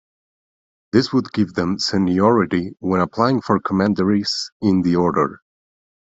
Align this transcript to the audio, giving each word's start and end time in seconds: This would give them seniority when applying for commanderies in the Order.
This 0.93 1.13
would 1.13 1.31
give 1.31 1.53
them 1.53 1.77
seniority 1.77 2.73
when 2.79 3.01
applying 3.01 3.39
for 3.39 3.59
commanderies 3.59 4.49
in 4.59 4.81
the 4.81 4.95
Order. 4.95 5.41